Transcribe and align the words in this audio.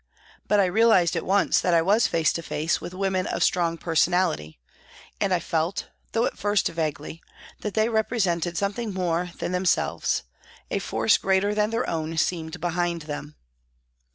But 0.47 0.59
I 0.59 0.65
realised 0.65 1.15
at 1.15 1.27
once 1.27 1.61
that 1.61 1.75
I 1.75 1.83
was 1.83 2.07
face 2.07 2.33
to 2.33 2.41
face 2.41 2.81
with 2.81 2.95
women 2.95 3.27
of 3.27 3.43
strong 3.43 3.77
personality, 3.77 4.59
and 5.19 5.31
I 5.31 5.39
felt, 5.39 5.89
though 6.13 6.25
at 6.25 6.39
first 6.39 6.67
vaguely, 6.69 7.21
that 7.59 7.75
they 7.75 7.87
represented 7.87 8.57
something 8.57 8.95
more 8.95 9.29
than 9.37 9.51
them 9.51 9.63
selves, 9.65 10.23
a 10.71 10.79
force 10.79 11.19
greater 11.19 11.53
than 11.53 11.69
their 11.69 11.87
own 11.87 12.17
seemed 12.17 12.59
behind 12.59 13.03
them. 13.03 13.35